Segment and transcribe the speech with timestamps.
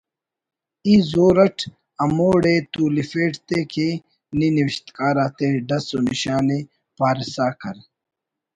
[0.85, 1.57] ای زور اٹ
[2.01, 3.87] ہموڑے تولفیٹ تے کہ
[4.37, 6.59] نی نوشتکار آتے ڈس و نشانءِ
[6.97, 7.75] پارسا کر